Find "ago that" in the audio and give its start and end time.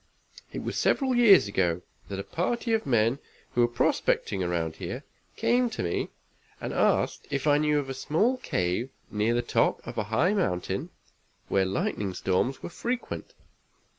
1.47-2.17